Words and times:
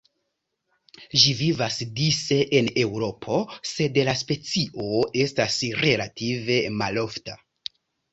Ĝi 1.23 1.33
vivas 1.41 1.75
dise 1.99 2.37
en 2.59 2.69
Eŭropo, 2.83 3.37
sed 3.71 3.99
la 4.07 4.15
specio 4.21 4.87
estas 5.27 5.59
relative 5.83 6.57
malofta. 6.81 7.37